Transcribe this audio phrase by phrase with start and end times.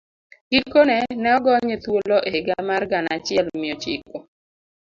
[0.51, 4.17] Gikone, ne ogonye thuolo e higa mar gana achiel mia ochiko